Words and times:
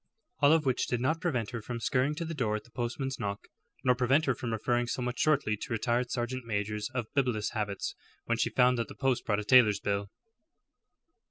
All 0.39 0.51
of 0.51 0.65
which 0.65 0.87
did 0.87 0.99
not 0.99 1.21
prevent 1.21 1.51
her 1.51 1.61
from 1.61 1.79
scurrying 1.79 2.15
to 2.15 2.25
the 2.25 2.33
door 2.33 2.55
at 2.55 2.63
the 2.63 2.71
postman's 2.71 3.19
knock, 3.19 3.47
nor 3.83 3.93
prevent 3.93 4.25
her 4.25 4.33
from 4.33 4.51
referring 4.51 4.87
somewhat 4.87 5.19
shortly 5.19 5.55
to 5.57 5.71
retired 5.73 6.09
sergeant 6.09 6.43
majors 6.43 6.89
of 6.95 7.05
bibulous 7.13 7.51
habits 7.51 7.93
when 8.25 8.39
she 8.39 8.49
found 8.49 8.79
that 8.79 8.87
the 8.87 8.95
post 8.95 9.23
brought 9.27 9.39
a 9.39 9.43
tailor's 9.43 9.79
bill. 9.79 10.09